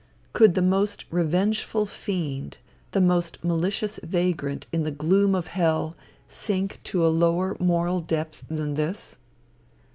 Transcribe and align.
Could 0.33 0.55
the 0.55 0.63
most 0.63 1.05
revengeful 1.11 1.85
fiend, 1.85 2.57
the 2.89 2.99
most 2.99 3.37
malicious 3.43 3.99
vagrant 4.01 4.65
in 4.71 4.81
the 4.81 4.89
gloom 4.89 5.35
of 5.35 5.45
hell, 5.45 5.95
sink 6.27 6.79
to 6.85 7.05
a 7.05 7.09
lower 7.09 7.55
moral 7.59 7.99
depth 7.99 8.43
than 8.49 8.73
this? 8.73 9.17